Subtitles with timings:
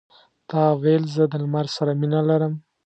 [0.49, 2.53] تا ویل زه د لمر سره مینه لرم.